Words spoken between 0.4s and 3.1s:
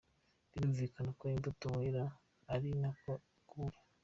Birumvikana ko imbuto wera ari na